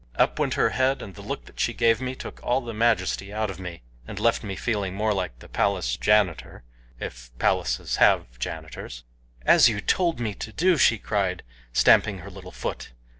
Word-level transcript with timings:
Up 0.15 0.39
went 0.39 0.55
her 0.55 0.71
head, 0.71 0.99
and 1.03 1.13
the 1.13 1.21
look 1.21 1.45
that 1.45 1.59
she 1.59 1.75
gave 1.75 2.01
me 2.01 2.15
took 2.15 2.39
all 2.41 2.61
the 2.61 2.73
majesty 2.73 3.31
out 3.31 3.51
of 3.51 3.59
me, 3.59 3.83
and 4.07 4.19
left 4.19 4.43
me 4.43 4.55
feeling 4.55 4.95
more 4.95 5.13
like 5.13 5.37
the 5.37 5.47
palace 5.47 5.95
janitor 5.95 6.63
if 6.99 7.29
palaces 7.37 7.97
have 7.97 8.39
janitors. 8.39 9.03
"As 9.45 9.69
you 9.69 9.79
told 9.79 10.19
me 10.19 10.33
to 10.33 10.51
do!" 10.51 10.75
she 10.77 10.97
cried, 10.97 11.43
stamping 11.71 12.17
her 12.17 12.31
little 12.31 12.49
foot. 12.51 12.93